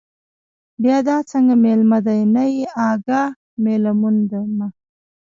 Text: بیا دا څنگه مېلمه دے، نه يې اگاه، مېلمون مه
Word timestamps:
بیا 0.81 0.97
دا 1.07 1.17
څنگه 1.29 1.55
مېلمه 1.65 1.99
دے، 2.05 2.17
نه 2.33 2.43
يې 2.53 2.63
اگاه، 2.89 3.29
مېلمون 3.63 4.15
مه 4.57 4.67